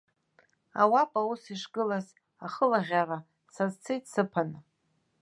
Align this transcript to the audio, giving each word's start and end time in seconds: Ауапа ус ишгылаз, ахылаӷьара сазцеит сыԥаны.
Ауапа 0.81 1.21
ус 1.31 1.43
ишгылаз, 1.53 2.07
ахылаӷьара 2.45 3.17
сазцеит 3.53 4.03
сыԥаны. 4.13 4.59